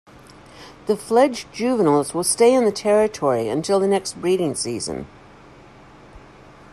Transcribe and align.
The 0.87 0.97
fledged 0.97 1.53
juveniles 1.53 2.15
will 2.15 2.23
stay 2.23 2.55
in 2.55 2.65
the 2.65 2.71
territory 2.71 3.47
until 3.49 3.79
the 3.79 3.85
next 3.87 4.19
breeding 4.19 4.55
season. 4.55 5.05